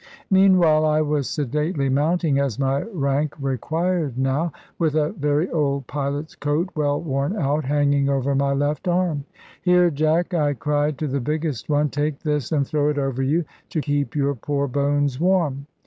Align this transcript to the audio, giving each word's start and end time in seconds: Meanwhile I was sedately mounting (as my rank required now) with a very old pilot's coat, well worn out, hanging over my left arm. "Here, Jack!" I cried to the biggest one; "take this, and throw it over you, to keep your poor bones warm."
Meanwhile 0.31 0.83
I 0.83 1.01
was 1.01 1.29
sedately 1.29 1.87
mounting 1.87 2.39
(as 2.39 2.57
my 2.57 2.81
rank 2.81 3.35
required 3.39 4.17
now) 4.17 4.51
with 4.79 4.95
a 4.95 5.11
very 5.11 5.47
old 5.51 5.85
pilot's 5.85 6.33
coat, 6.33 6.69
well 6.73 6.99
worn 6.99 7.37
out, 7.37 7.65
hanging 7.65 8.09
over 8.09 8.33
my 8.33 8.51
left 8.51 8.87
arm. 8.87 9.25
"Here, 9.61 9.91
Jack!" 9.91 10.33
I 10.33 10.55
cried 10.55 10.97
to 10.97 11.07
the 11.07 11.21
biggest 11.21 11.69
one; 11.69 11.89
"take 11.89 12.17
this, 12.21 12.51
and 12.51 12.65
throw 12.65 12.89
it 12.89 12.97
over 12.97 13.21
you, 13.21 13.45
to 13.69 13.79
keep 13.79 14.15
your 14.15 14.33
poor 14.33 14.67
bones 14.67 15.19
warm." 15.19 15.67